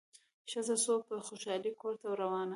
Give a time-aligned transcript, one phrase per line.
[0.51, 2.49] ښځه سوه په خوشالي کورته روانه